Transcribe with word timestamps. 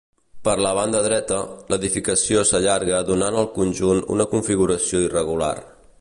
Per 0.45 0.53
la 0.65 0.69
banda 0.77 1.01
dreta, 1.07 1.41
l'edificació 1.73 2.41
s'allarga 2.53 3.03
donant 3.11 3.37
al 3.43 3.49
conjunt 3.59 4.03
una 4.17 4.29
configuració 4.33 5.07
irregular. 5.11 5.57